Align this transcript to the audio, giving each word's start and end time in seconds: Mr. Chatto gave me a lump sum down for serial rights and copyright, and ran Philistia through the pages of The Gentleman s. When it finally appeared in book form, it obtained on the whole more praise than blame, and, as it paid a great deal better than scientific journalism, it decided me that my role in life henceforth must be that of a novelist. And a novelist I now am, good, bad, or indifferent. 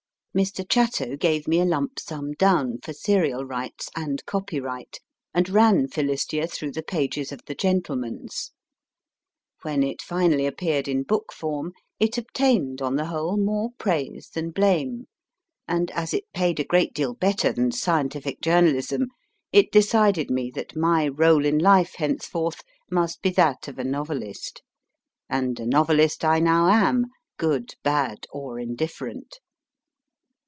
Mr. 0.33 0.65
Chatto 0.69 1.17
gave 1.17 1.45
me 1.45 1.59
a 1.59 1.65
lump 1.65 1.99
sum 1.99 2.31
down 2.35 2.77
for 2.81 2.93
serial 2.93 3.43
rights 3.43 3.89
and 3.97 4.25
copyright, 4.25 4.97
and 5.33 5.49
ran 5.49 5.89
Philistia 5.89 6.47
through 6.47 6.71
the 6.71 6.81
pages 6.81 7.33
of 7.33 7.41
The 7.47 7.53
Gentleman 7.53 8.27
s. 8.29 8.51
When 9.63 9.83
it 9.83 10.01
finally 10.01 10.45
appeared 10.45 10.87
in 10.87 11.03
book 11.03 11.33
form, 11.33 11.73
it 11.99 12.17
obtained 12.17 12.81
on 12.81 12.95
the 12.95 13.07
whole 13.07 13.35
more 13.35 13.71
praise 13.77 14.29
than 14.33 14.51
blame, 14.51 15.05
and, 15.67 15.91
as 15.91 16.13
it 16.13 16.23
paid 16.33 16.61
a 16.61 16.63
great 16.63 16.93
deal 16.93 17.13
better 17.13 17.51
than 17.51 17.73
scientific 17.73 18.39
journalism, 18.39 19.07
it 19.51 19.69
decided 19.69 20.31
me 20.31 20.49
that 20.51 20.77
my 20.77 21.09
role 21.09 21.45
in 21.45 21.57
life 21.59 21.95
henceforth 21.97 22.61
must 22.89 23.21
be 23.21 23.31
that 23.31 23.67
of 23.67 23.77
a 23.77 23.83
novelist. 23.83 24.61
And 25.29 25.59
a 25.59 25.65
novelist 25.67 26.23
I 26.23 26.39
now 26.39 26.69
am, 26.69 27.07
good, 27.37 27.75
bad, 27.83 28.25
or 28.31 28.59
indifferent. 28.61 29.39